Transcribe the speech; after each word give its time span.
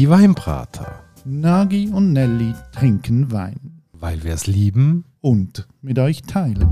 Die 0.00 0.08
Weinbrater. 0.08 1.04
Nagi 1.26 1.90
und 1.90 2.14
Nelly 2.14 2.54
trinken 2.72 3.30
Wein 3.32 3.82
Weil 3.92 4.24
wir 4.24 4.32
es 4.32 4.46
lieben. 4.46 5.04
und 5.20 5.68
mit 5.82 5.98
euch 5.98 6.22
teilen. 6.22 6.66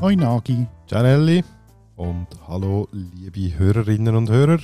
Hoi 0.00 0.14
Nagi. 0.14 0.68
Gianelli. 0.86 1.42
Und 1.96 2.28
hallo, 2.46 2.86
liebe 2.92 3.58
Hörerinnen 3.58 4.14
und 4.14 4.30
Hörer. 4.30 4.60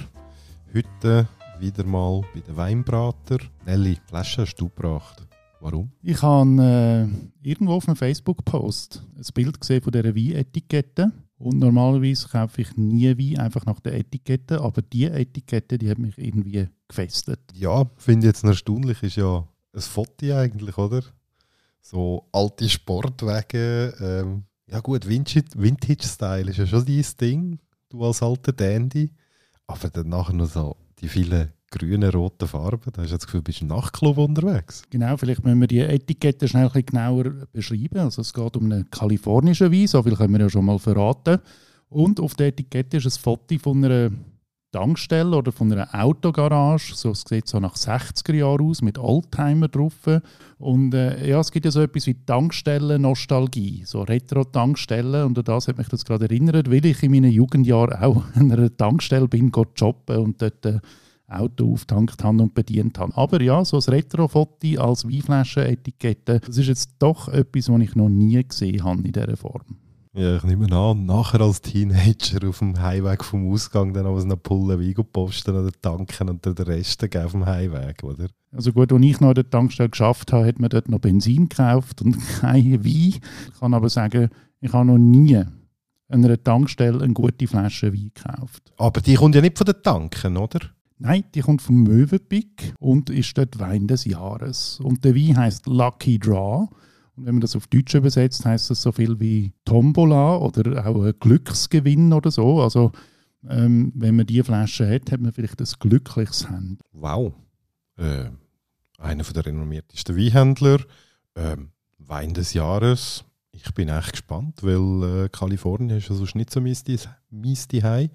Heute 0.73 1.27
wieder 1.59 1.85
mal 1.85 2.21
bei 2.33 2.43
den 2.43 2.57
Weinbrater. 2.57 3.39
Nelly, 3.67 3.99
Flasche 4.07 4.43
hast 4.43 4.55
du 4.55 4.69
gebracht. 4.69 5.27
Warum? 5.61 5.91
Ich 6.01 6.23
habe 6.23 7.09
äh, 7.43 7.49
irgendwo 7.49 7.73
auf 7.73 7.89
einem 7.89 7.97
Facebook-Post 7.97 9.03
ein 9.17 9.25
Bild 9.35 9.61
gesehen 9.61 9.83
von 9.83 9.91
dieser 9.91 10.15
Weinetikette. 10.15 11.11
Und 11.45 11.59
normalerweise 11.59 12.27
kaufe 12.27 12.63
ich 12.63 12.75
nie 12.79 13.19
Wein 13.19 13.39
einfach 13.39 13.67
nach 13.67 13.79
der 13.81 13.93
Etikette, 13.99 14.63
aber 14.63 14.81
die 14.81 15.05
Etikette, 15.05 15.77
die 15.77 15.91
hat 15.91 15.99
mich 15.99 16.17
irgendwie 16.17 16.69
gefesselt. 16.89 17.41
Ja, 17.53 17.85
finde 17.99 18.27
ich 18.27 18.31
jetzt 18.31 18.45
erstaunlich, 18.45 19.03
ist 19.03 19.17
ja 19.17 19.47
ein 19.75 19.81
Foto 19.83 20.35
eigentlich, 20.35 20.79
oder? 20.79 21.03
So 21.83 22.27
alte 22.33 22.67
Sportwagen. 22.67 23.93
Ähm, 24.01 24.45
ja 24.69 24.81
gut, 24.81 25.07
Vintage- 25.07 25.55
Vintage-Style 25.55 26.51
ist 26.51 26.57
ja 26.57 26.67
schon 26.67 26.87
dein 26.87 27.05
Ding, 27.21 27.59
du 27.91 28.03
als 28.05 28.23
alter 28.23 28.53
Dandy. 28.53 29.13
Aber 29.67 29.91
dann 29.91 30.09
nachher 30.09 30.33
noch 30.33 30.49
so 30.49 30.77
die 31.01 31.09
vielen 31.09 31.53
grünen, 31.79 32.11
roten 32.11 32.47
Farben, 32.47 32.93
da 32.93 33.03
hast 33.03 33.11
du 33.11 33.17
das 33.17 33.27
Gefühl, 33.27 33.41
du 33.41 33.45
bist 33.45 33.63
im 33.63 33.69
Nachtclub 33.69 34.19
unterwegs. 34.19 34.83
Genau, 34.91 35.17
vielleicht 35.17 35.45
müssen 35.45 35.61
wir 35.61 35.67
die 35.67 35.81
Etikette 35.81 36.47
schnell 36.47 36.67
ein 36.67 36.73
bisschen 36.73 36.87
genauer 36.87 37.25
beschreiben. 37.53 37.99
Also 37.99 38.23
es 38.23 38.33
geht 38.33 38.57
um 38.57 38.65
einen 38.65 38.89
kalifornischen 38.91 39.73
Wein, 39.73 39.87
so 39.87 40.03
viel 40.03 40.17
können 40.17 40.33
wir 40.33 40.41
ja 40.41 40.51
schon 40.51 40.65
mal 40.65 40.79
verraten. 40.79 41.41
Und 41.89 42.21
auf 42.21 42.35
der 42.35 42.49
Etikette 42.49 42.97
ist 42.97 43.07
ein 43.07 43.23
Foto 43.23 43.59
von 43.59 43.85
einer 43.85 44.11
Tankstelle 44.75 45.37
oder 45.37 45.53
von 45.53 45.73
einer 45.73 45.89
Autogarage. 45.95 46.95
So, 46.97 47.11
es 47.11 47.23
sieht 47.29 47.47
so 47.47 47.61
nach 47.61 47.77
60er 47.77 48.35
Jahren 48.35 48.69
aus, 48.69 48.83
mit 48.83 48.99
Oldtimer 48.99 49.69
drauf. 49.69 49.95
Und 50.59 50.95
äh, 50.95 51.29
ja, 51.29 51.39
es 51.39 51.53
gibt 51.53 51.65
ja 51.65 51.71
so 51.71 51.81
etwas 51.81 52.09
wie 52.09 52.15
Tankstellen-Nostalgie, 52.15 53.85
so 53.87 54.03
Retro-Tankstellen. 54.03 55.27
Und 55.27 55.39
an 55.39 55.45
das 55.45 55.69
hat 55.69 55.79
mich 55.79 55.89
das 55.89 56.05
gerade 56.05 56.25
erinnert, 56.25 56.69
weil 56.71 56.85
ich 56.85 57.03
in 57.05 57.13
meinen 57.13 57.31
Jugendjahren 57.31 58.03
auch 58.03 58.25
an 58.35 58.51
einer 58.51 58.77
Tankstelle 58.77 59.29
bin, 59.29 59.53
shoppen 59.77 60.19
und 60.19 60.43
dort 60.43 60.67
äh, 60.67 60.81
Auto 61.29 61.73
auftankt 61.73 62.23
habe 62.23 62.43
und 62.43 62.55
bedient 62.55 62.99
habe. 62.99 63.17
Aber 63.17 63.41
ja, 63.41 63.65
so 63.65 63.79
ein 63.79 63.83
Retro-Foto 63.83 64.81
als 64.81 65.05
Weinflaschenetikette, 65.05 66.41
das 66.41 66.59
ist 66.59 66.67
jetzt 66.67 66.91
doch 66.99 67.29
etwas, 67.29 67.69
was 67.69 67.81
ich 67.81 67.97
noch 67.97 68.09
nie 68.09 68.43
gesehen 68.43 68.85
habe 68.85 69.03
in 69.03 69.13
dieser 69.13 69.37
Form. 69.37 69.79
Ja, 70.17 70.37
ich 70.37 70.45
nehme 70.45 70.71
an, 70.71 71.07
nachher 71.07 71.41
als 71.41 71.61
Teenager 71.61 72.49
auf 72.49 72.61
dem 72.61 72.81
Heimweg 72.81 73.25
vom 73.25 73.51
Ausgang 73.51 73.93
dann 73.93 74.07
aber 74.07 74.25
noch 74.25 74.41
Pullen 74.41 74.79
Wein 74.79 75.05
posten 75.13 75.57
oder 75.57 75.73
tanken 75.73 76.29
und 76.29 76.47
dann 76.47 76.55
den 76.55 76.67
Rest 76.67 77.03
auf 77.17 77.33
dem 77.33 77.45
Heimweg, 77.45 78.05
oder? 78.05 78.29
Also 78.53 78.73
gut, 78.73 78.93
als 78.93 79.03
ich 79.03 79.21
noch 79.21 79.31
an 79.31 79.35
der 79.35 79.51
Tankstelle 79.51 79.89
geschafft 79.89 80.33
habe, 80.33 80.47
hat 80.47 80.61
man 80.61 80.71
dort 80.71 80.89
noch 80.89 81.01
Benzin 81.01 81.49
gekauft 81.49 82.01
und 82.01 82.17
kein 82.41 82.85
Wein. 82.85 83.15
Ich 83.15 83.59
kann 83.59 83.75
aber 83.75 83.89
sagen, 83.89 84.31
ich 84.61 84.73
habe 84.73 84.87
noch 84.87 84.99
nie 84.99 85.35
an 85.37 86.25
einer 86.25 86.41
Tankstelle 86.41 87.03
eine 87.03 87.13
gute 87.13 87.49
Flasche 87.49 87.93
Wein 87.93 88.13
gekauft. 88.15 88.73
Aber 88.77 89.01
die 89.01 89.15
kommt 89.15 89.35
ja 89.35 89.41
nicht 89.41 89.59
von 89.59 89.65
den 89.65 89.83
Tanken, 89.83 90.37
oder? 90.37 90.61
Nein, 90.99 91.25
die 91.35 91.41
kommt 91.41 91.61
vom 91.61 91.83
Möwenpick 91.83 92.75
und 92.79 93.11
ist 93.11 93.37
dort 93.37 93.59
Wein 93.59 93.87
des 93.87 94.05
Jahres. 94.05 94.81
Und 94.81 95.05
der 95.05 95.15
Wein 95.15 95.37
heißt 95.37 95.67
Lucky 95.67 96.19
Draw. 96.19 96.69
Und 97.17 97.27
wenn 97.27 97.35
man 97.35 97.41
das 97.41 97.57
auf 97.57 97.67
Deutsch 97.67 97.95
übersetzt, 97.95 98.45
heißt 98.45 98.71
das 98.71 98.83
so 98.83 98.93
viel 98.93 99.19
wie 99.21 99.53
Tombola 99.65 100.37
oder 100.37 100.87
auch 100.87 101.05
ein 101.05 101.15
Glücksgewinn 101.19 102.13
oder 102.13 102.31
so. 102.31 102.63
Also 102.63 102.93
ähm, 103.49 103.93
wenn 103.95 104.17
man 104.17 104.27
diese 104.27 104.45
Flasche 104.45 104.89
hat, 104.89 105.13
hat 105.13 105.21
man 105.21 105.33
vielleicht 105.33 105.61
ein 105.61 105.67
glückliches 105.79 106.49
Hand. 106.49 106.81
Wow. 106.93 107.35
Äh, 107.97 108.31
einer 108.99 109.23
der 109.25 109.47
renommiertesten 109.47 110.17
Weinhändler. 110.17 110.81
Ähm, 111.37 111.71
Wein 111.99 112.35
des 112.35 112.55
Jahres. 112.55 113.25
Ich 113.57 113.73
bin 113.73 113.89
echt 113.89 114.13
gespannt, 114.13 114.63
weil 114.63 115.25
äh, 115.25 115.29
Kalifornien 115.29 115.99
ist 115.99 116.09
ja 116.09 116.15
sonst 116.15 116.35
nicht 116.35 116.51
so 116.51 116.61
mein 116.61 116.75
Zuhause. 116.75 117.11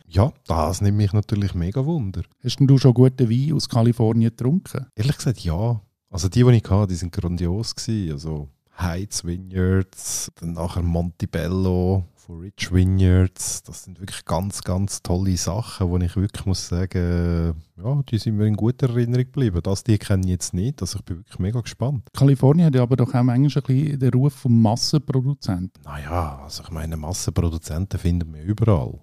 Ja, 0.07 0.33
das 0.47 0.81
nimmt 0.81 0.97
mich 0.97 1.13
natürlich 1.13 1.53
mega 1.53 1.85
Wunder. 1.85 2.23
Hast 2.43 2.59
denn 2.59 2.67
du 2.67 2.77
schon 2.77 2.93
guten 2.93 3.29
Wein 3.29 3.53
aus 3.53 3.69
Kalifornien 3.69 4.31
getrunken? 4.31 4.87
Ehrlich 4.95 5.17
gesagt, 5.17 5.39
ja. 5.39 5.81
Also 6.09 6.27
die, 6.27 6.43
die 6.43 6.51
ich 6.51 6.69
hatte, 6.69 6.87
die 6.87 6.95
sind 6.95 7.13
grandios 7.13 7.75
gewesen. 7.75 8.11
Also 8.11 8.49
Heights 8.81 9.25
Vineyards, 9.25 10.31
dann 10.39 10.53
nachher 10.53 10.81
Montebello 10.81 12.05
von 12.15 12.39
Rich 12.41 12.71
Vineyards. 12.71 13.63
Das 13.63 13.83
sind 13.83 13.99
wirklich 13.99 14.23
ganz, 14.25 14.61
ganz 14.61 15.01
tolle 15.01 15.35
Sachen, 15.35 15.89
wo 15.89 15.97
ich 15.97 16.15
wirklich 16.15 16.45
muss 16.45 16.67
sagen, 16.67 17.55
ja, 17.75 18.01
die 18.03 18.17
sind 18.17 18.37
mir 18.37 18.45
in 18.45 18.55
guter 18.55 18.89
Erinnerung 18.89 19.25
geblieben. 19.25 19.61
Das 19.63 19.83
die 19.83 19.97
kenne 19.97 20.23
ich 20.25 20.31
jetzt 20.31 20.53
nicht. 20.53 20.81
Also 20.81 20.99
ich 20.99 21.05
bin 21.05 21.17
wirklich 21.17 21.39
mega 21.39 21.59
gespannt. 21.59 22.07
Kalifornien 22.13 22.67
hat 22.67 22.75
ja 22.75 22.83
aber 22.83 22.95
doch 22.95 23.13
auch 23.13 23.23
manchmal 23.23 23.37
ein 23.37 23.49
bisschen 23.75 23.99
den 23.99 24.13
Ruf 24.13 24.33
vom 24.33 24.61
Massenproduzenten. 24.61 25.83
Naja, 25.83 26.39
also 26.43 26.63
ich 26.63 26.69
meine, 26.69 26.97
Massenproduzenten 26.97 27.99
finden 27.99 28.33
wir 28.33 28.43
überall. 28.43 28.99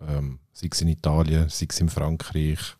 Ähm, 0.00 0.40
sei 0.52 0.68
es 0.70 0.80
in 0.82 0.88
Italien, 0.88 1.48
sei 1.48 1.66
es 1.68 1.80
in 1.80 1.88
Frankreich 1.88 2.76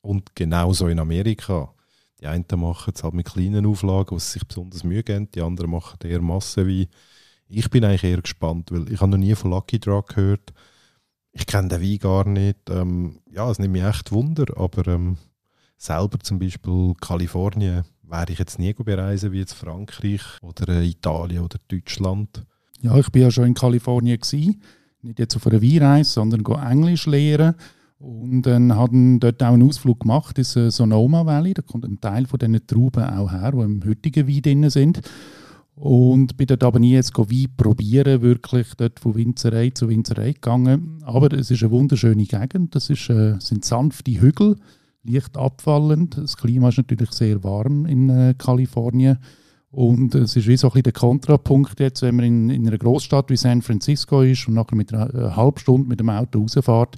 und 0.00 0.34
genauso 0.34 0.88
in 0.88 0.98
Amerika. 0.98 1.74
Die 2.20 2.26
einen 2.26 2.44
machen 2.56 2.92
es 2.94 3.02
halt 3.02 3.14
mit 3.14 3.26
kleinen 3.26 3.64
Auflagen, 3.64 4.14
was 4.14 4.32
sich 4.32 4.46
besonders 4.46 4.84
Mühe 4.84 5.02
geben, 5.02 5.30
die 5.34 5.40
anderen 5.40 5.70
machen 5.70 5.98
eher 6.04 6.20
Massenwein. 6.20 6.86
Ich 7.48 7.70
bin 7.70 7.84
eigentlich 7.84 8.04
eher 8.04 8.20
gespannt, 8.20 8.70
weil 8.70 8.92
ich 8.92 9.00
habe 9.00 9.10
noch 9.10 9.18
nie 9.18 9.34
von 9.34 9.50
Lucky 9.50 9.80
Draw 9.80 10.02
gehört. 10.06 10.52
Ich 11.32 11.46
kenne 11.46 11.68
den 11.68 11.82
Wein 11.82 11.98
gar 11.98 12.28
nicht. 12.28 12.68
Ähm, 12.68 13.20
ja, 13.32 13.50
es 13.50 13.58
nimmt 13.58 13.72
mich 13.72 13.82
echt 13.82 14.12
Wunder, 14.12 14.46
aber 14.56 14.86
ähm, 14.88 15.16
selber 15.76 16.18
zum 16.20 16.38
Beispiel 16.38 16.94
Kalifornien 17.00 17.84
wäre 18.02 18.32
ich 18.32 18.38
jetzt 18.38 18.58
nie 18.58 18.74
bereisen 18.74 19.32
wie 19.32 19.38
jetzt 19.38 19.54
Frankreich 19.54 20.22
oder 20.42 20.68
äh, 20.68 20.86
Italien 20.86 21.44
oder 21.44 21.58
Deutschland. 21.68 22.44
Ja, 22.82 22.96
ich 22.98 23.10
bin 23.10 23.22
ja 23.22 23.30
schon 23.30 23.46
in 23.46 23.54
Kalifornien 23.54 24.18
gewesen. 24.18 24.62
Nicht 25.02 25.18
jetzt 25.18 25.36
auf 25.36 25.46
einer 25.46 25.62
Weinreise, 25.62 26.10
sondern 26.10 26.44
Englisch 26.44 27.06
lehren. 27.06 27.54
Und 28.00 28.42
dann 28.42 28.74
haben 28.74 29.20
dort 29.20 29.42
auch 29.42 29.52
einen 29.52 29.68
Ausflug 29.68 30.00
gemacht 30.00 30.38
ins 30.38 30.54
Sonoma 30.54 31.26
Valley. 31.26 31.52
Da 31.52 31.60
kommt 31.60 31.84
ein 31.84 32.00
Teil 32.00 32.24
von 32.24 32.38
diesen 32.38 32.66
Trauben 32.66 33.04
auch 33.04 33.30
her, 33.30 33.52
die 33.52 33.60
im 33.60 33.84
heutigen 33.86 34.26
Wein 34.26 34.42
drin 34.42 34.70
sind. 34.70 35.02
Und 35.74 36.38
bin 36.38 36.46
dort 36.46 36.64
aber 36.64 36.78
nie 36.78 36.92
jetzt 36.92 37.16
Wein 37.18 37.46
probieren, 37.58 38.22
wirklich 38.22 38.68
dort 38.78 39.00
von 39.00 39.16
Winzerei 39.16 39.70
zu 39.70 39.90
Winzerei 39.90 40.32
gegangen. 40.32 41.02
Aber 41.04 41.30
es 41.34 41.50
ist 41.50 41.62
eine 41.62 41.72
wunderschöne 41.72 42.24
Gegend. 42.24 42.74
Das 42.74 42.88
ist, 42.88 43.10
äh, 43.10 43.38
sind 43.38 43.66
sanfte 43.66 44.18
Hügel, 44.18 44.56
leicht 45.02 45.36
abfallend. 45.36 46.16
Das 46.16 46.38
Klima 46.38 46.70
ist 46.70 46.78
natürlich 46.78 47.12
sehr 47.12 47.44
warm 47.44 47.84
in 47.84 48.08
äh, 48.08 48.34
Kalifornien. 48.36 49.18
Und 49.70 50.14
es 50.14 50.36
ist 50.36 50.48
wie 50.48 50.56
so 50.56 50.68
ein 50.68 50.70
bisschen 50.70 50.84
der 50.84 50.92
Kontrapunkt 50.94 51.78
jetzt, 51.80 52.00
wenn 52.00 52.16
man 52.16 52.24
in, 52.24 52.50
in 52.50 52.66
einer 52.66 52.78
Großstadt 52.78 53.28
wie 53.28 53.36
San 53.36 53.60
Francisco 53.60 54.22
ist 54.22 54.48
und 54.48 54.54
nachher 54.54 54.74
mit 54.74 54.92
einer 54.94 55.14
äh, 55.14 55.30
halben 55.32 55.58
Stunde 55.58 55.86
mit 55.86 56.00
dem 56.00 56.08
Auto 56.08 56.40
rausfährt, 56.40 56.96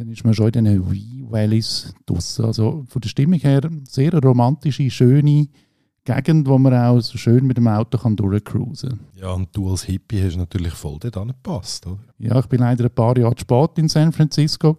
dann 0.00 0.08
ist 0.08 0.24
man 0.24 0.32
schon 0.32 0.48
in 0.48 0.64
diesen 0.64 0.90
Wee 0.90 1.24
Valleys 1.28 1.92
draussen. 2.06 2.46
Also 2.46 2.84
von 2.88 3.02
der 3.02 3.08
Stimmung 3.10 3.38
her 3.38 3.60
sehr 3.84 4.12
romantische, 4.14 4.90
schöne 4.90 5.48
Gegend, 6.02 6.48
wo 6.48 6.56
man 6.56 6.72
auch 6.72 7.00
so 7.00 7.18
schön 7.18 7.46
mit 7.46 7.58
dem 7.58 7.68
Auto 7.68 7.98
kann 7.98 8.16
durchcruisen 8.16 8.88
kann. 8.88 9.00
Ja, 9.14 9.32
und 9.32 9.54
du 9.54 9.68
als 9.68 9.82
Hippie 9.84 10.22
hast 10.22 10.38
natürlich 10.38 10.72
voll 10.72 10.96
dort 10.98 11.18
angepasst, 11.18 11.86
oder? 11.86 11.98
Ja, 12.18 12.38
ich 12.38 12.46
bin 12.46 12.60
leider 12.60 12.84
ein 12.84 12.94
paar 12.94 13.18
Jahre 13.18 13.36
zu 13.36 13.42
spät 13.42 13.70
in 13.76 13.88
San 13.90 14.10
Francisco 14.10 14.70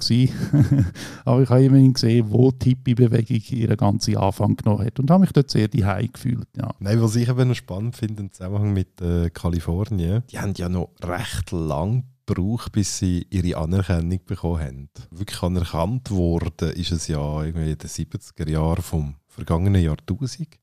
aber 1.26 1.44
ich 1.44 1.50
habe 1.50 1.64
immerhin 1.64 1.94
gesehen, 1.94 2.26
wo 2.28 2.50
die 2.50 2.70
Hippie-Bewegung 2.70 3.42
ihren 3.52 3.78
ganzen 3.78 4.18
Anfang 4.18 4.56
genommen 4.56 4.84
hat 4.84 5.00
und 5.00 5.12
habe 5.12 5.22
mich 5.22 5.32
dort 5.32 5.52
sehr 5.52 5.68
daheim 5.68 6.12
gefühlt. 6.12 6.48
Ja. 6.58 6.72
Nein, 6.80 7.00
was 7.00 7.16
ich 7.16 7.30
eben 7.30 7.48
noch 7.48 7.56
spannend 7.56 7.96
finde 7.96 8.24
im 8.24 8.34
Zusammenhang 8.34 8.74
mit 8.74 9.00
äh, 9.00 9.30
Kalifornien, 9.30 10.24
die 10.32 10.40
haben 10.40 10.54
ja 10.56 10.68
noch 10.68 10.90
recht 11.04 11.52
lang 11.52 12.06
gebraucht, 12.34 12.72
bis 12.72 12.98
sie 12.98 13.28
ihre 13.30 13.58
Anerkennung 13.58 14.20
bekommen 14.26 14.62
haben. 14.62 14.90
Wirklich 15.12 15.42
anerkannt 15.44 16.10
worden 16.12 16.72
ist 16.72 16.92
es 16.92 17.08
ja 17.08 17.44
irgendwie 17.44 17.72
in 17.72 17.78
den 17.78 17.90
70er 17.90 18.50
Jahren 18.50 18.82
vom 18.82 19.16
vergangenen 19.28 19.84
Jahrtausend. 19.84 20.58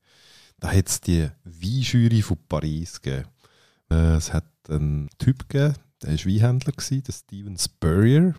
Da 0.59 0.71
hat 0.71 0.87
es 0.87 1.01
die 1.01 1.29
Weinjury 1.43 2.21
von 2.21 2.37
Paris 2.47 3.01
gegeben. 3.01 3.27
Äh, 3.89 4.15
es 4.15 4.33
hat 4.33 4.45
einen 4.67 5.09
Typ 5.17 5.47
gegeben, 5.47 5.75
der 6.01 6.11
war 6.11 6.25
Weinhändler, 6.25 6.73
der 6.73 7.13
Steven 7.13 7.57
Spurrier. 7.57 8.35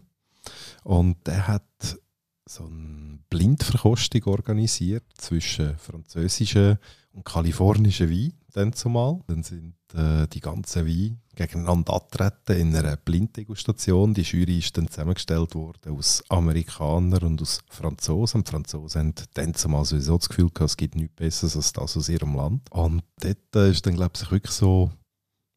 Und 0.85 1.27
der 1.27 1.49
hat 1.49 1.99
so 2.47 2.65
eine 2.67 3.21
Blindverkostung 3.31 4.25
organisiert 4.25 5.05
zwischen 5.15 5.79
französischen 5.79 6.79
und 7.13 7.25
kalifornischen 7.25 8.11
Wein, 8.11 8.33
dann 8.53 8.73
zumal. 8.73 9.21
Dann 9.27 9.43
sind 9.43 9.75
äh, 9.95 10.27
die 10.29 10.41
ganzen 10.41 10.87
Weine 10.87 11.19
gegeneinander 11.35 11.95
antreten 11.95 12.61
in 12.61 12.77
einer 12.77 12.97
Blinddegustation. 12.97 14.15
Die 14.15 14.23
Jury 14.23 14.59
ist 14.59 14.77
dann 14.77 14.89
zusammengestellt 14.89 15.55
worden 15.55 15.97
aus 15.97 16.23
Amerikanern 16.29 17.23
und 17.23 17.43
aus 17.43 17.61
Franzosen. 17.69 18.45
Die 18.45 18.51
Franzosen 18.51 19.01
haben 19.01 19.15
dann 19.35 19.55
zumal 19.55 19.85
sowieso 19.85 20.19
das 20.19 20.29
Gefühl 20.29 20.51
gehabt, 20.51 20.71
es 20.71 20.77
gibt 20.77 20.95
nichts 20.97 21.17
Besseres 21.17 21.57
als 21.57 21.73
das 21.73 21.97
aus 21.97 22.09
ihrem 22.09 22.37
Land. 22.37 22.71
Und 22.71 23.03
dort 23.21 23.57
äh, 23.57 23.71
ist 23.71 23.87
dann, 23.87 23.97
glaube 23.97 24.13
ich, 24.15 24.31
wirklich 24.31 24.55
so, 24.55 24.91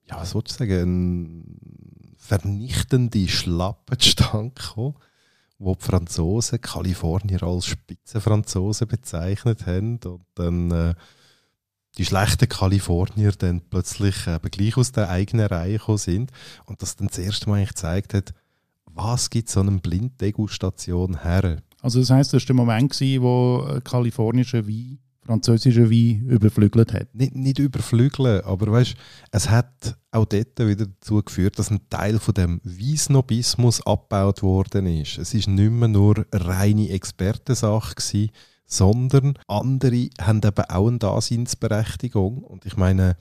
ja, 0.09 0.17
was 0.17 0.31
soll 0.31 0.43
ich 0.45 0.53
sagen, 0.53 0.81
ein 0.81 2.13
vernichtende 2.17 3.27
Schlappe 3.27 3.97
gekommen, 3.97 4.95
wo 5.59 5.75
die 5.75 5.83
Franzosen 5.83 6.61
Kalifornier 6.61 7.43
als 7.43 7.65
Spitzenfranzosen 7.65 8.87
bezeichnet 8.87 9.65
haben 9.65 9.99
und 10.05 10.25
dann 10.35 10.71
äh, 10.71 10.95
die 11.97 12.05
schlechten 12.05 12.49
Kalifornier 12.49 13.31
dann 13.31 13.61
plötzlich 13.61 14.27
eben 14.27 14.51
gleich 14.51 14.77
aus 14.77 14.91
der 14.91 15.09
eigenen 15.09 15.47
Reihe 15.47 15.77
gekommen 15.77 15.97
sind 15.97 16.31
und 16.65 16.81
das 16.81 16.95
dann 16.95 17.07
das 17.07 17.19
erste 17.19 17.49
Mal 17.49 17.65
gezeigt 17.65 18.13
hat, 18.13 18.33
was 18.85 19.29
gibt 19.29 19.49
so 19.49 19.59
eine 19.59 19.71
Blinddegustation 19.71 21.21
her? 21.21 21.61
Also 21.81 21.99
das 21.99 22.09
heißt, 22.09 22.33
das 22.33 22.43
war 22.43 22.47
der 22.47 22.55
Moment, 22.55 22.91
gewesen, 22.91 23.21
wo 23.21 23.65
äh, 23.67 23.81
kalifornischer 23.81 24.67
Wein 24.67 24.99
französischer 25.25 25.89
Wein 25.89 26.25
überflügelt 26.27 26.93
hat. 26.93 27.13
Nicht, 27.15 27.35
nicht 27.35 27.59
überflügeln, 27.59 28.41
aber 28.43 28.71
weißt, 28.71 28.95
es 29.31 29.49
hat 29.49 29.97
auch 30.11 30.25
dort 30.25 30.59
wieder 30.59 30.85
dazu 30.87 31.21
geführt, 31.23 31.57
dass 31.57 31.71
ein 31.71 31.79
Teil 31.89 32.19
von 32.19 32.33
dem 32.33 32.61
Weissnobismus 32.63 33.85
abgebaut 33.85 34.43
worden 34.43 34.85
ist. 34.85 35.17
Es 35.17 35.33
ist 35.33 35.47
nicht 35.47 35.71
mehr 35.71 35.87
nur 35.87 36.25
reine 36.31 36.89
Expertensache 36.89 37.95
gewesen, 37.95 38.31
sondern 38.77 39.37
andere 39.47 40.09
haben 40.19 40.41
eben 40.43 40.65
auch 40.69 40.87
eine 40.87 40.99
Daseinsberechtigung. 40.99 42.39
Und 42.39 42.65
ich 42.65 42.77
meine, 42.77 43.17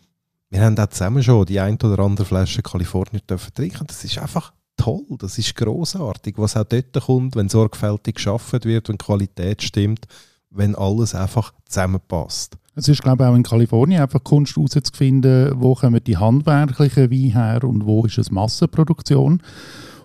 wir 0.50 0.62
haben 0.62 0.78
auch 0.78 0.88
zusammen 0.88 1.22
schon 1.22 1.46
die 1.46 1.60
ein 1.60 1.78
oder 1.82 2.00
andere 2.00 2.26
Flasche 2.26 2.62
Kalifornien 2.62 3.22
dürfen 3.28 3.54
trinken. 3.54 3.87
Das 3.87 4.04
ist 4.04 4.19
einfach 4.19 4.52
toll, 4.76 5.04
das 5.19 5.38
ist 5.38 5.54
großartig, 5.54 6.34
was 6.38 6.56
auch 6.56 6.64
dort 6.64 6.93
kommt, 7.04 7.37
wenn 7.37 7.49
sorgfältig 7.49 8.16
geschaffen 8.16 8.64
wird, 8.64 8.88
wenn 8.88 8.99
Qualität 8.99 9.62
stimmt, 9.62 10.06
wenn 10.50 10.75
alles 10.75 11.14
einfach 11.14 11.52
zusammenpasst. 11.66 12.56
Es 12.75 12.88
ist, 12.88 13.02
glaube 13.02 13.25
ich, 13.25 13.28
auch 13.28 13.34
in 13.34 13.43
Kalifornien 13.43 14.00
einfach 14.00 14.25
Kunst 14.25 14.56
herauszufinden, 14.56 15.52
wo 15.56 15.75
kommen 15.75 16.02
die 16.02 16.16
handwerklichen 16.16 17.10
Weine 17.10 17.32
her 17.32 17.64
und 17.64 17.84
wo 17.84 18.05
ist 18.06 18.19
es 18.19 18.31
Massenproduktion. 18.31 19.43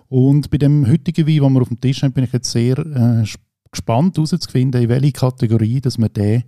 Und 0.08 0.50
bei 0.50 0.58
dem 0.58 0.86
heutigen 0.86 1.26
Wein, 1.26 1.42
den 1.42 1.52
wir 1.54 1.62
auf 1.62 1.68
dem 1.68 1.80
Tisch 1.80 2.02
haben, 2.02 2.12
bin 2.12 2.24
ich 2.24 2.32
jetzt 2.32 2.50
sehr 2.50 2.78
äh, 2.78 3.24
gespannt 3.70 4.16
herauszufinden, 4.16 4.82
in 4.82 4.88
welche 4.88 5.12
Kategorie 5.12 5.80
dass 5.80 5.98
man 5.98 6.12
den 6.12 6.44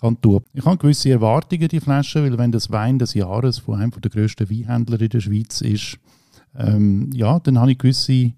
kann 0.00 0.20
tun. 0.20 0.40
Ich 0.52 0.64
habe 0.64 0.78
gewisse 0.78 1.10
Erwartungen 1.10 1.68
die 1.68 1.80
Flasche, 1.80 2.22
weil 2.22 2.36
wenn 2.38 2.52
das 2.52 2.70
Wein 2.70 2.98
des 2.98 3.14
Jahres 3.14 3.58
von 3.58 3.80
einem 3.80 3.92
der 3.92 4.10
grössten 4.10 4.50
Weinhändler 4.50 5.00
in 5.00 5.08
der 5.08 5.20
Schweiz 5.20 5.60
ist, 5.60 5.98
ähm, 6.56 7.10
ja, 7.14 7.38
dann 7.38 7.58
habe 7.58 7.72
ich 7.72 7.78
gewisse 7.78 8.32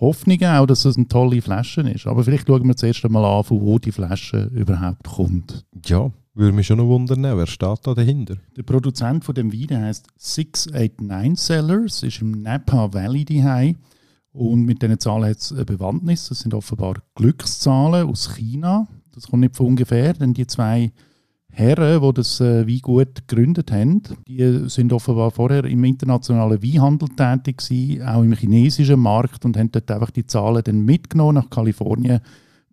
Hoffnungen 0.00 0.50
auch, 0.50 0.66
dass 0.66 0.84
es 0.86 0.96
eine 0.96 1.08
tolle 1.08 1.42
Flasche 1.42 1.82
ist. 1.82 2.06
Aber 2.06 2.24
vielleicht 2.24 2.48
schauen 2.48 2.66
wir 2.66 2.76
zuerst 2.76 3.04
einmal 3.04 3.24
an, 3.24 3.44
von 3.44 3.60
wo 3.60 3.78
die 3.78 3.92
Flasche 3.92 4.50
überhaupt 4.54 5.04
kommt. 5.04 5.64
Ja, 5.84 6.10
würde 6.34 6.54
mich 6.54 6.66
schon 6.66 6.78
noch 6.78 6.86
wundern, 6.86 7.22
wer 7.22 7.46
steht 7.46 7.80
da 7.82 7.94
dahinter? 7.94 8.36
Der 8.56 8.62
Produzent 8.62 9.24
von 9.24 9.34
dem 9.34 9.52
Wein 9.52 9.82
heißt 9.82 10.06
689 10.16 11.38
Sellers, 11.38 12.02
ist 12.02 12.22
im 12.22 12.42
Napa 12.42 12.92
Valley 12.92 13.24
daheim. 13.24 13.76
Und 14.32 14.64
mit 14.64 14.82
diesen 14.82 15.00
Zahlen 15.00 15.28
hat 15.28 15.38
es 15.38 15.52
eine 15.52 15.64
Bewandtnis. 15.64 16.28
Das 16.28 16.40
sind 16.40 16.54
offenbar 16.54 17.02
Glückszahlen 17.14 18.08
aus 18.08 18.36
China. 18.36 18.86
Das 19.12 19.26
kommt 19.26 19.40
nicht 19.40 19.56
von 19.56 19.66
ungefähr, 19.66 20.12
denn 20.12 20.34
die 20.34 20.46
zwei 20.46 20.92
Herren, 21.52 22.00
die 22.00 22.14
das 22.14 22.40
äh, 22.40 22.66
Weingut 22.66 23.26
gegründet 23.26 23.72
haben, 23.72 24.02
die 24.28 24.68
sind 24.68 24.92
offenbar 24.92 25.32
vorher 25.32 25.64
im 25.64 25.82
internationalen 25.82 26.62
Weinhandel 26.62 27.08
tätig 27.08 27.58
gewesen, 27.58 28.02
auch 28.06 28.22
im 28.22 28.32
chinesischen 28.34 29.00
Markt 29.00 29.44
und 29.44 29.56
haben 29.56 29.72
dort 29.72 29.90
einfach 29.90 30.12
die 30.12 30.26
Zahlen 30.26 30.62
dann 30.62 30.84
mitgenommen 30.84 31.34
nach 31.34 31.50
Kalifornien, 31.50 32.20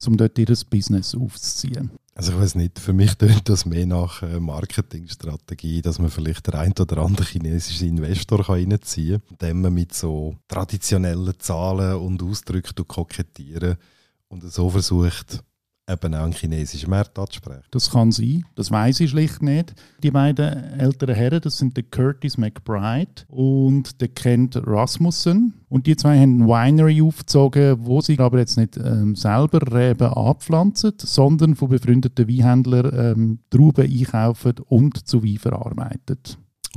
um 0.05 0.15
dort 0.15 0.37
ihr 0.37 0.53
Business 0.69 1.15
aufzuziehen. 1.15 1.89
Also 2.17 2.31
ich 2.31 2.39
weiß 2.39 2.55
nicht, 2.55 2.79
für 2.79 2.93
mich 2.93 3.13
tönt 3.13 3.47
das 3.47 3.67
mehr 3.67 3.85
nach 3.85 4.23
äh, 4.23 4.39
Marketingstrategie, 4.39 5.83
dass 5.83 5.99
man 5.99 6.09
vielleicht 6.09 6.47
der 6.47 6.55
ein 6.55 6.73
oder 6.79 6.97
andere 6.97 7.23
chinesische 7.23 7.85
Investor 7.85 8.49
reinziehen 8.49 9.21
kann, 9.21 9.37
indem 9.39 9.61
man 9.61 9.75
mit 9.75 9.93
so 9.93 10.35
traditionellen 10.47 11.35
Zahlen 11.37 11.97
und 11.97 12.23
Ausdrücken 12.23 12.87
kokettieren 12.87 13.77
und 14.29 14.51
so 14.51 14.67
versucht, 14.71 15.43
eben 15.87 16.13
auch 16.13 16.23
einen 16.23 16.33
chinesischen 16.33 16.89
Markt 16.89 17.17
anzusprechen. 17.17 17.63
Das 17.71 17.89
kann 17.89 18.11
sein, 18.11 18.45
das 18.55 18.71
weiß 18.71 18.99
ich 18.99 19.11
schlicht 19.11 19.41
nicht. 19.41 19.73
Die 20.03 20.11
beiden 20.11 20.79
älteren 20.79 21.15
Herren, 21.15 21.41
das 21.41 21.57
sind 21.57 21.77
der 21.77 21.83
Curtis 21.83 22.37
McBride 22.37 23.23
und 23.29 24.01
der 24.01 24.09
Kent 24.09 24.59
Rasmussen. 24.65 25.53
Und 25.69 25.87
die 25.87 25.95
zwei 25.95 26.19
haben 26.19 26.43
ein 26.43 26.47
Winery 26.47 27.01
aufgezogen, 27.01 27.77
wo 27.79 28.01
sie 28.01 28.19
aber 28.19 28.39
jetzt 28.39 28.57
nicht 28.57 28.77
ähm, 28.77 29.15
selber 29.15 29.59
Reben 29.73 30.13
anpflanzen, 30.13 30.93
sondern 30.97 31.55
von 31.55 31.69
befreundeten 31.69 32.27
Weinhändlern 32.27 32.91
ähm, 32.93 33.39
Trauben 33.49 33.85
einkaufen 33.85 34.55
und 34.67 35.07
zu 35.07 35.23
Wein 35.23 35.37
verarbeiten. 35.37 36.17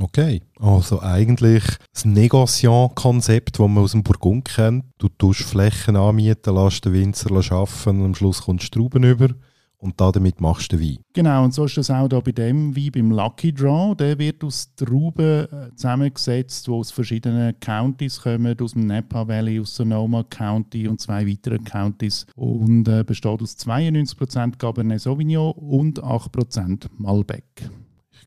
Okay, 0.01 0.41
also 0.59 0.99
eigentlich 1.01 1.63
das 1.93 2.05
Negociant-Konzept, 2.05 3.59
das 3.59 3.67
man 3.67 3.83
aus 3.83 3.91
dem 3.91 4.01
Burgund 4.01 4.45
kennt. 4.45 4.85
Du 4.97 5.09
tust 5.09 5.41
Flächen 5.41 5.95
anmieten, 5.95 6.55
lässt 6.55 6.85
den 6.85 6.93
Winzer 6.93 7.29
arbeiten 7.31 7.99
und 7.99 8.05
am 8.05 8.15
Schluss 8.15 8.41
kommst 8.41 8.73
du 8.73 8.79
Trauben 8.79 9.03
über 9.03 9.29
und 9.77 10.01
damit 10.01 10.41
machst 10.41 10.71
du 10.71 10.79
Wein. 10.79 10.97
Genau, 11.13 11.43
und 11.43 11.53
so 11.53 11.65
ist 11.65 11.77
das 11.77 11.91
auch 11.91 12.07
da 12.07 12.19
bei 12.19 12.31
dem 12.31 12.75
Wein 12.75 12.91
beim 12.91 13.11
Lucky 13.11 13.53
Draw. 13.53 13.93
Der 13.95 14.17
wird 14.17 14.43
aus 14.43 14.73
Trauben 14.75 15.45
äh, 15.45 15.75
zusammengesetzt, 15.75 16.65
die 16.65 16.71
aus 16.71 16.89
verschiedenen 16.89 17.59
Counties 17.59 18.21
kommen, 18.21 18.59
aus 18.59 18.73
dem 18.73 18.87
Napa 18.87 19.27
Valley, 19.27 19.59
aus 19.59 19.75
Sonoma 19.75 20.23
County 20.23 20.87
und 20.87 20.99
zwei 20.99 21.27
weiteren 21.27 21.63
Counties 21.63 22.25
und 22.35 22.87
äh, 22.87 23.03
besteht 23.03 23.39
aus 23.39 23.55
92% 23.55 24.57
Cabernet 24.57 25.01
Sauvignon 25.01 25.51
und 25.51 26.03
8% 26.03 26.87
Malbec 26.97 27.69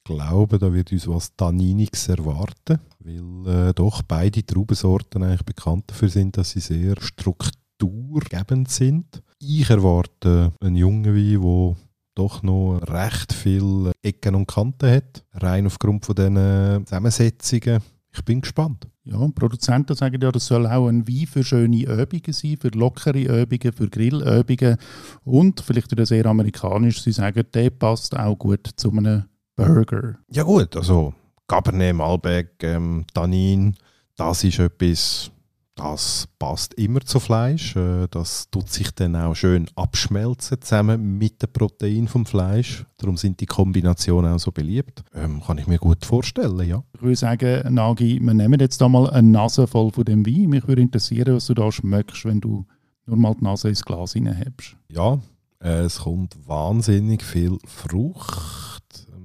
glaube, 0.04 0.58
da 0.58 0.72
wird 0.72 0.92
uns 0.92 1.08
was 1.08 1.34
Tanniniges 1.34 2.08
erwarten, 2.08 2.78
weil 3.00 3.68
äh, 3.68 3.72
doch 3.74 4.02
beide 4.02 4.44
Traubensorten 4.44 5.22
eigentlich 5.22 5.44
bekannt 5.44 5.84
dafür 5.88 6.08
sind, 6.08 6.36
dass 6.36 6.50
sie 6.50 6.60
sehr 6.60 6.94
strukturgebend 7.00 8.70
sind. 8.70 9.22
Ich 9.40 9.68
erwarte 9.68 10.52
einen 10.60 10.76
jungen 10.76 11.14
Wein, 11.16 11.40
der 11.40 11.76
doch 12.14 12.42
noch 12.42 12.78
recht 12.86 13.32
viele 13.32 13.92
Ecken 14.02 14.34
und 14.34 14.46
Kanten 14.46 14.90
hat, 14.90 15.24
rein 15.32 15.66
aufgrund 15.66 16.04
von 16.04 16.14
diesen 16.14 16.86
Zusammensetzungen. 16.86 17.80
Ich 18.12 18.24
bin 18.24 18.42
gespannt. 18.42 18.86
Ja, 19.06 19.18
Produzenten 19.34 19.96
sagen 19.96 20.20
ja, 20.22 20.30
das 20.30 20.46
soll 20.46 20.66
auch 20.66 20.88
ein 20.88 21.06
Wein 21.08 21.26
für 21.26 21.42
schöne 21.42 21.82
Übungen 21.82 22.32
sein, 22.32 22.56
für 22.58 22.68
lockere 22.68 23.42
Übungen, 23.42 23.72
für 23.72 23.88
Grillübungen 23.88 24.76
und 25.24 25.60
vielleicht 25.60 25.90
wieder 25.90 26.06
sehr 26.06 26.24
amerikanisch. 26.24 27.02
Sie 27.02 27.12
sagen, 27.12 27.44
der 27.52 27.70
passt 27.70 28.16
auch 28.16 28.36
gut 28.36 28.70
zu 28.76 28.92
einem 28.92 29.24
Burger. 29.56 30.16
Ja 30.30 30.42
gut, 30.42 30.76
also 30.76 31.14
Cabernet, 31.46 31.94
Malbec, 31.94 32.62
ähm, 32.62 33.04
Tannin, 33.12 33.76
das 34.16 34.44
ist 34.44 34.58
etwas, 34.58 35.30
das 35.74 36.28
passt 36.38 36.74
immer 36.74 37.00
zu 37.00 37.20
Fleisch. 37.20 37.74
Äh, 37.76 38.06
das 38.10 38.48
tut 38.50 38.70
sich 38.70 38.92
dann 38.92 39.16
auch 39.16 39.34
schön 39.34 39.66
abschmelzen 39.74 40.60
zusammen 40.60 41.18
mit 41.18 41.42
dem 41.42 41.52
Protein 41.52 42.08
vom 42.08 42.26
Fleisch. 42.26 42.86
Darum 42.96 43.16
sind 43.16 43.40
die 43.40 43.46
Kombinationen 43.46 44.34
auch 44.34 44.38
so 44.38 44.52
beliebt. 44.52 45.02
Ähm, 45.14 45.42
kann 45.42 45.58
ich 45.58 45.66
mir 45.66 45.78
gut 45.78 46.04
vorstellen, 46.04 46.66
ja. 46.68 46.82
Ich 46.94 47.02
würde 47.02 47.16
sagen, 47.16 47.74
Nagi, 47.74 48.20
wir 48.22 48.34
nehmen 48.34 48.60
jetzt 48.60 48.80
da 48.80 48.88
mal 48.88 49.10
eine 49.10 49.28
Nase 49.28 49.66
voll 49.66 49.90
von 49.90 50.04
dem 50.04 50.24
Wein. 50.24 50.48
Mich 50.48 50.66
würde 50.66 50.82
interessieren, 50.82 51.34
was 51.34 51.46
du 51.46 51.54
da 51.54 51.70
schmeckst, 51.70 52.24
wenn 52.24 52.40
du 52.40 52.64
nur 53.06 53.16
mal 53.16 53.34
die 53.34 53.44
Nase 53.44 53.68
ins 53.68 53.84
Glas 53.84 54.12
hineinhebst. 54.12 54.76
Ja, 54.88 55.18
äh, 55.60 55.80
es 55.80 56.00
kommt 56.00 56.36
wahnsinnig 56.46 57.22
viel 57.22 57.58
Frucht 57.66 58.73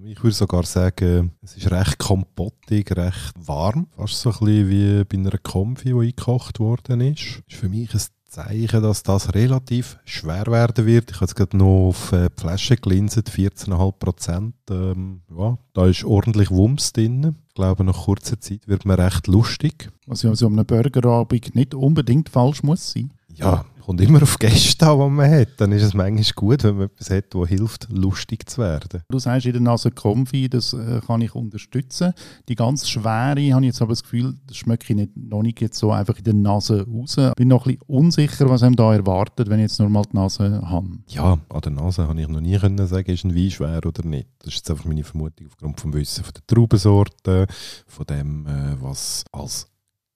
ich 0.05 0.23
würde 0.23 0.35
sogar 0.35 0.63
sagen, 0.65 1.31
es 1.41 1.57
ist 1.57 1.71
recht 1.71 1.97
kompottig, 1.97 2.95
recht 2.95 3.33
warm. 3.39 3.87
Fast 3.95 4.21
so 4.21 4.29
ein 4.31 4.39
bisschen 4.39 4.69
wie 4.69 5.03
bei 5.03 5.17
einer 5.17 5.37
Komfi, 5.37 5.89
die 5.89 5.93
eingekocht 5.93 6.59
worden 6.59 7.01
ist. 7.01 7.41
Ist 7.47 7.57
für 7.57 7.69
mich 7.69 7.93
ein 7.93 8.01
Zeichen, 8.29 8.83
dass 8.83 9.03
das 9.03 9.33
relativ 9.33 9.97
schwer 10.05 10.45
werden 10.47 10.85
wird. 10.85 11.09
Ich 11.09 11.15
habe 11.17 11.25
jetzt 11.25 11.35
gerade 11.35 11.57
noch 11.57 11.87
auf 11.87 12.11
äh, 12.11 12.29
die 12.29 12.41
Flasche 12.41 12.77
gelinset, 12.77 13.29
14,5 13.29 13.91
Prozent. 13.93 14.55
Ähm, 14.69 15.21
ja, 15.35 15.57
da 15.73 15.87
ist 15.87 16.03
ordentlich 16.03 16.51
Wumms 16.51 16.93
drin. 16.93 17.35
Ich 17.47 17.55
glaube, 17.55 17.83
nach 17.83 18.05
kurzer 18.05 18.39
Zeit 18.39 18.67
wird 18.67 18.85
man 18.85 18.99
recht 18.99 19.27
lustig. 19.27 19.89
Was 20.05 20.21
ja 20.21 20.35
so 20.35 20.47
einem 20.47 20.65
Burgerabend 20.65 21.55
nicht 21.55 21.73
unbedingt 21.73 22.29
falsch 22.29 22.61
muss 22.61 22.91
sein. 22.91 23.11
Ja, 23.39 23.65
kommt 23.89 24.01
immer 24.01 24.21
auf 24.21 24.37
Gäste 24.37 24.85
an, 24.87 24.99
die 24.99 25.09
man 25.15 25.31
hat. 25.31 25.47
Dann 25.57 25.71
ist 25.71 25.81
es 25.81 25.95
manchmal 25.95 26.23
gut, 26.35 26.63
wenn 26.63 26.75
man 26.75 26.85
etwas 26.85 27.09
hat, 27.09 27.33
das 27.33 27.49
hilft, 27.49 27.87
lustig 27.89 28.47
zu 28.47 28.61
werden. 28.61 29.01
Du 29.09 29.17
sagst 29.17 29.47
in 29.47 29.53
der 29.53 29.61
Nase 29.61 29.89
Konfi, 29.89 30.47
das 30.47 30.73
äh, 30.73 31.01
kann 31.07 31.21
ich 31.21 31.33
unterstützen. 31.33 32.13
Die 32.47 32.53
ganz 32.53 32.87
schwere 32.87 33.51
habe 33.51 33.61
ich 33.61 33.71
jetzt 33.71 33.81
aber 33.81 33.93
das 33.93 34.03
Gefühl, 34.03 34.35
das 34.45 34.57
schmecke 34.57 34.85
ich 34.89 34.95
nicht, 34.95 35.17
noch 35.17 35.41
nicht 35.41 35.59
jetzt 35.59 35.79
so 35.79 35.91
einfach 35.91 36.17
in 36.19 36.23
der 36.23 36.35
Nase 36.35 36.85
raus. 36.85 37.17
Ich 37.17 37.33
bin 37.33 37.47
noch 37.47 37.65
ein 37.65 37.77
bisschen 37.77 37.81
unsicher, 37.87 38.47
was 38.47 38.61
einem 38.61 38.75
da 38.75 38.93
erwartet, 38.93 39.49
wenn 39.49 39.57
ich 39.57 39.71
jetzt 39.71 39.79
nur 39.79 39.89
mal 39.89 40.03
die 40.03 40.15
Nase 40.15 40.61
habe. 40.63 40.87
Ja, 41.07 41.39
an 41.49 41.61
der 41.61 41.71
Nase 41.71 42.07
habe 42.07 42.21
ich 42.21 42.27
noch 42.27 42.41
nie 42.41 42.59
können 42.59 42.85
sagen, 42.85 43.09
ist 43.09 43.23
ein 43.23 43.35
Wein 43.35 43.49
schwer 43.49 43.81
oder 43.83 44.05
nicht. 44.05 44.27
Das 44.37 44.49
ist 44.49 44.57
jetzt 44.57 44.69
einfach 44.69 44.85
meine 44.85 45.03
Vermutung 45.03 45.47
aufgrund 45.47 45.81
vom 45.81 45.93
Wissen 45.95 46.23
von 46.23 46.33
der 46.35 46.45
Traubensorte, 46.45 47.47
von 47.87 48.05
dem, 48.05 48.45
äh, 48.45 48.75
was 48.79 49.23
als 49.31 49.67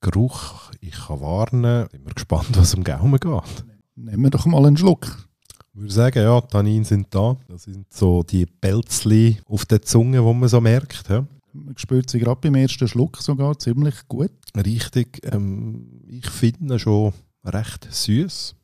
Geruch 0.04 0.70
ich 0.82 0.92
kann 1.08 1.22
warnen. 1.22 1.88
Ich 1.94 2.02
bin 2.02 2.14
gespannt, 2.14 2.50
was 2.58 2.76
am 2.76 2.84
Gaumen 2.84 3.20
geht. 3.20 3.66
Nehmen 3.96 4.24
wir 4.24 4.30
doch 4.32 4.46
mal 4.46 4.66
einen 4.66 4.76
Schluck. 4.76 5.08
Ich 5.74 5.80
würde 5.80 5.94
sagen, 5.94 6.24
ja, 6.24 6.42
Tanninen 6.42 6.84
sind 6.84 7.08
da. 7.16 7.38
Das 7.48 7.64
sind 7.64 7.92
so 7.92 8.22
die 8.22 8.46
Pelzli 8.46 9.40
auf 9.46 9.66
der 9.66 9.82
Zunge, 9.82 10.20
die 10.20 10.34
man 10.34 10.50
so 10.50 10.60
merkt. 10.60 11.10
Ja. 11.10 11.26
Man 11.54 11.78
spürt 11.78 12.10
sie 12.10 12.20
gerade 12.20 12.42
beim 12.42 12.56
ersten 12.56 12.88
Schluck 12.88 13.18
sogar 13.18 13.58
ziemlich 13.58 13.96
gut. 14.08 14.32
Richtig. 14.56 15.22
Ähm, 15.32 16.02
ich 16.06 16.30
finde 16.30 16.80
schon 16.80 17.14
recht 17.46 17.88
süß. 17.90 18.56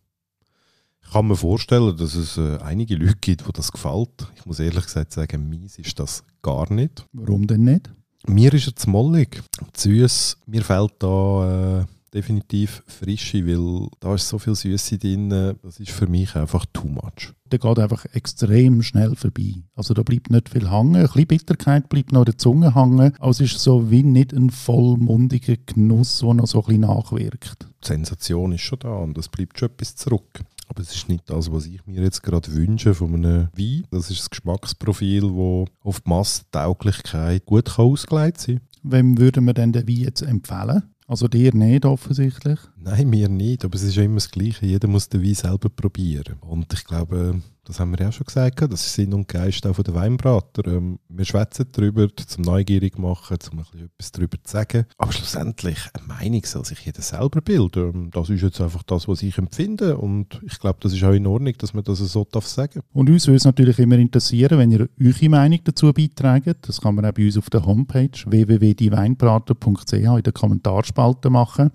Ich 1.02 1.12
kann 1.12 1.28
mir 1.28 1.38
vorstellen, 1.38 1.96
dass 1.96 2.16
es 2.16 2.38
äh, 2.38 2.58
einige 2.58 2.96
Leute 2.96 3.16
gibt, 3.22 3.48
die 3.48 3.54
das 3.54 3.72
gefällt. 3.72 4.28
Ich 4.36 4.46
muss 4.46 4.60
ehrlich 4.60 4.84
gesagt 4.84 5.14
sagen, 5.14 5.48
mies 5.48 5.80
ist 5.80 5.98
das 5.98 6.24
gar 6.42 6.72
nicht. 6.72 7.08
Warum 7.14 7.48
denn 7.48 7.64
nicht? 7.64 7.90
Mir 8.28 8.54
ist 8.54 8.68
er 8.68 8.76
zu 8.76 8.90
mollig, 8.90 9.42
zu 9.74 9.90
süß. 9.90 10.38
Mir 10.46 10.64
fehlt 10.64 10.94
da 11.00 11.82
äh, 11.82 11.86
definitiv 12.14 12.84
Frische, 12.88 13.46
weil 13.46 13.88
da 14.00 14.16
ist 14.16 14.28
so 14.28 14.40
viel 14.40 14.56
Süße 14.56 14.98
drin. 14.98 15.30
Das 15.30 15.80
ist 15.80 15.92
für 15.92 16.08
mich 16.08 16.36
einfach 16.36 16.66
too 16.74 16.88
much. 16.88 17.34
Der 17.52 17.60
geht 17.60 17.80
einfach 17.80 18.06
extrem 18.14 18.84
schnell 18.84 19.16
vorbei. 19.16 19.56
Also 19.76 19.94
da 19.94 20.04
bleibt 20.04 20.30
nicht 20.30 20.50
viel 20.50 20.70
hängen. 20.70 20.96
Ein 20.96 21.04
bisschen 21.04 21.28
Bitterkeit 21.28 21.90
bleibt 21.90 22.12
noch 22.12 22.26
der 22.26 22.38
Zunge 22.38 22.76
hängen. 22.76 23.14
Aber 23.20 23.32
es 23.32 23.40
ist 23.40 23.60
so 23.60 23.90
wie 23.90 24.04
nicht 24.04 24.34
ein 24.34 24.50
vollmundiger 24.50 25.56
Genuss, 25.66 26.20
der 26.20 26.34
noch 26.36 26.48
so 26.48 26.60
ein 26.60 26.66
bisschen 26.66 26.82
nachwirkt. 26.82 27.68
Die 27.84 27.88
Sensation 27.88 28.52
ist 28.52 28.62
schon 28.62 28.80
da 28.80 28.94
und 28.98 29.18
es 29.18 29.30
bleibt 29.30 29.58
schon 29.58 29.70
etwas 29.70 29.96
zurück. 29.96 30.44
Aber 30.68 30.84
es 30.84 30.94
ist 30.94 31.10
nicht 31.10 31.28
das, 31.28 31.52
was 31.52 31.66
ich 31.66 31.84
mir 31.88 32.04
jetzt 32.04 32.22
gerade 32.22 32.54
wünsche 32.54 32.94
von 32.94 33.16
einem 33.16 33.50
Wein. 33.58 33.88
Das 33.90 34.12
ist 34.12 34.20
das 34.20 34.30
Geschmacksprofil, 34.30 35.22
das 35.22 35.74
auf 35.82 36.02
die 36.02 36.10
Masstauglichkeit 36.10 37.46
gut 37.48 37.80
ausgelegt 37.80 38.40
sein 38.40 38.58
kann. 38.58 38.92
Wem 38.92 39.18
würden 39.18 39.46
wir 39.46 39.54
denn 39.54 39.74
den 39.74 39.88
Wein 39.88 39.96
jetzt 39.96 40.22
empfehlen? 40.22 40.84
Also 41.10 41.28
dir 41.28 41.56
nicht 41.56 41.86
offensichtlich? 41.86 42.60
Nein, 42.78 43.10
mir 43.10 43.30
nicht, 43.30 43.66
aber 43.66 43.74
es 43.74 43.82
ist 43.82 43.96
ja 43.96 44.04
immer 44.04 44.18
das 44.18 44.30
Gleiche. 44.30 44.68
Jeder 44.68 44.88
muss 44.88 45.10
den 45.10 45.24
Wein 45.24 45.34
selber 45.34 45.68
probieren. 45.68 46.36
Und 46.42 46.72
ich 46.72 46.86
glaube, 46.86 47.42
das 47.66 47.80
haben 47.80 47.92
wir 47.92 48.04
ja 48.04 48.12
schon 48.12 48.26
gesagt, 48.26 48.62
das 48.62 48.86
ist 48.86 48.94
Sinn 48.94 49.14
und 49.14 49.28
Geist 49.28 49.66
auch 49.68 49.76
von 49.76 49.84
den 49.84 49.94
Weinbrater. 49.94 50.66
Ähm, 50.66 51.00
wir 51.08 51.26
schwätzen 51.26 51.68
darüber, 51.72 52.08
zum 52.16 52.44
neugierig 52.44 52.98
machen, 52.98 53.38
um 53.52 53.60
etwas 53.60 54.12
darüber 54.12 54.38
zu 54.44 54.52
sagen. 54.52 54.86
Aber 54.98 55.12
schlussendlich, 55.12 55.78
eine 55.94 56.08
Meinung 56.08 56.44
soll 56.46 56.66
sich 56.66 56.80
jeder 56.80 57.02
selber 57.02 57.42
bilden. 57.42 57.90
Ähm, 57.90 58.12
das 58.12 58.30
ist 58.30 58.42
jetzt 58.42 58.60
einfach 58.60 58.84
das, 58.84 59.08
was 59.08 59.22
ich 59.22 59.38
empfinde. 59.38 59.98
Und 59.98 60.42
ich 60.44 60.60
glaube, 60.60 60.80
das 60.82 60.94
ist 60.94 61.04
auch 61.04 61.14
in 61.14 61.28
Ordnung, 61.28 61.54
dass 61.58 61.74
man 61.74 61.84
das 61.84 62.00
so 62.00 62.26
darf 62.32 62.48
sagen 62.48 62.82
Und 62.92 63.10
uns 63.10 63.28
würde 63.28 63.38
es 63.38 63.46
natürlich 63.46 63.78
immer 63.78 63.98
interessieren, 63.98 64.58
wenn 64.58 64.72
ihr 64.72 64.90
eure 65.00 65.30
Meinung 65.30 65.60
dazu 65.64 65.94
beiträgt. 65.94 66.68
Das 66.68 66.82
kann 66.82 66.96
man 66.96 67.06
auch 67.06 67.14
bei 67.14 67.26
uns 67.26 67.38
auf 67.38 67.50
der 67.50 67.66
Homepage 67.66 68.10
www.dieweinbrater.ch 68.26 69.94
in 69.94 70.24
der 70.24 70.34
Kommentarspalte 70.34 71.30
machen. 71.30 71.70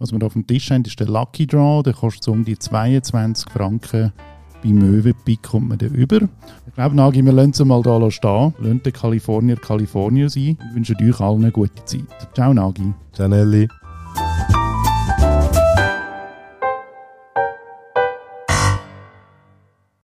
Was 0.00 0.12
wir 0.12 0.22
auf 0.22 0.32
dem 0.32 0.46
Tisch 0.46 0.70
haben, 0.70 0.84
ist 0.84 0.98
der 0.98 1.08
Lucky 1.08 1.46
Draw. 1.46 1.82
Der 1.82 1.92
kostet 1.92 2.24
so 2.24 2.32
um 2.32 2.44
die 2.44 2.58
22 2.58 3.50
Franken 3.50 4.12
bei 4.62 4.70
Möwenpick 4.70 5.42
kommt 5.42 5.68
man 5.68 5.78
dann 5.78 5.94
über. 5.94 6.22
Ich 6.66 6.74
glaube, 6.74 6.96
Nagi, 6.96 7.24
wir 7.24 7.32
lassen 7.32 7.50
es 7.50 7.64
mal 7.64 7.82
hier 7.82 8.10
stehen. 8.10 8.54
Lassen 8.58 8.82
den 8.82 8.92
Kalifornier 8.92 9.56
Kalifornier 9.56 10.28
sein 10.30 10.58
und 10.60 10.76
wünschen 10.76 10.96
euch 10.96 11.20
allen 11.20 11.42
eine 11.42 11.52
gute 11.52 11.84
Zeit. 11.84 12.04
Ciao, 12.34 12.52
Nagi. 12.52 12.92
Ciao, 13.12 13.28
Nelly. 13.28 13.68